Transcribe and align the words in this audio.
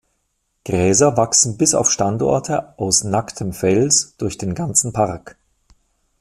Gräser 0.65 1.15
wachsen 1.15 1.57
bis 1.59 1.75
auf 1.75 1.91
Standorte 1.91 2.73
aus 2.79 3.03
nacktem 3.03 3.53
Fels 3.53 4.15
durch 4.17 4.35
den 4.39 4.55
ganzen 4.55 4.93
Park. 4.93 5.37